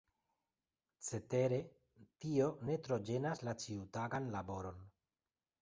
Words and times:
Cetere 1.09 1.59
tio 2.25 2.49
ne 2.71 2.79
tro 2.87 2.99
ĝenas 3.11 3.45
la 3.49 3.57
ĉiutagan 3.65 4.33
laboron. 4.39 4.85